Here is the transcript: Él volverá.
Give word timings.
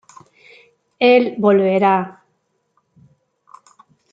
Él 1.11 1.35
volverá. 1.37 1.95